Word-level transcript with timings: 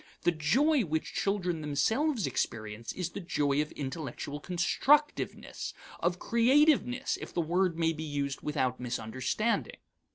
The 0.23 0.31
joy 0.31 0.81
which 0.83 1.13
children 1.13 1.61
themselves 1.61 2.25
experience 2.25 2.91
is 2.91 3.11
the 3.11 3.19
joy 3.19 3.61
of 3.61 3.71
intellectual 3.73 4.39
constructiveness 4.39 5.75
of 5.99 6.17
creativeness, 6.17 7.19
if 7.21 7.31
the 7.35 7.39
word 7.41 7.77
may 7.77 7.93
be 7.93 8.01
used 8.01 8.41
without 8.41 8.79
misunderstanding. 8.79 9.77